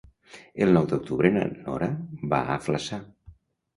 [0.65, 1.91] El nou d'octubre na Nora
[2.33, 3.01] va a Flaçà.